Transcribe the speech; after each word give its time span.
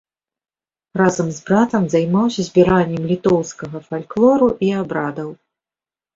Разам 1.01 1.27
з 1.35 1.39
братам 1.49 1.85
займаўся 1.95 2.41
збіраннем 2.47 3.03
літоўскага 3.13 3.77
фальклору 3.91 4.47
і 4.69 4.73
абрадаў. 4.81 5.29